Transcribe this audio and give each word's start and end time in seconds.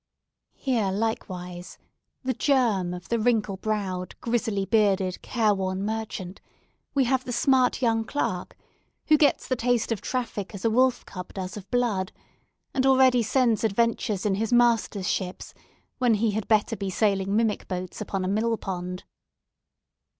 Here, 0.55 0.91
likewise—the 0.91 2.33
germ 2.33 2.91
of 2.91 3.09
the 3.09 3.19
wrinkle 3.19 3.57
browed, 3.57 4.19
grizzly 4.19 4.65
bearded, 4.65 5.21
careworn 5.21 5.83
merchant—we 5.85 7.03
have 7.03 7.23
the 7.23 7.31
smart 7.31 7.83
young 7.83 8.03
clerk, 8.03 8.57
who 9.09 9.15
gets 9.19 9.47
the 9.47 9.55
taste 9.55 9.91
of 9.91 10.01
traffic 10.01 10.55
as 10.55 10.65
a 10.65 10.71
wolf 10.71 11.05
cub 11.05 11.35
does 11.35 11.55
of 11.55 11.69
blood, 11.69 12.11
and 12.73 12.87
already 12.87 13.21
sends 13.21 13.63
adventures 13.63 14.25
in 14.25 14.33
his 14.33 14.51
master's 14.51 15.07
ships, 15.07 15.53
when 15.99 16.15
he 16.15 16.31
had 16.31 16.47
better 16.47 16.75
be 16.75 16.89
sailing 16.89 17.35
mimic 17.35 17.67
boats 17.67 18.01
upon 18.01 18.25
a 18.25 18.27
mill 18.27 18.57
pond. 18.57 19.03